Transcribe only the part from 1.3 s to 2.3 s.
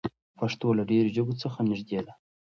څخه نږدې ده.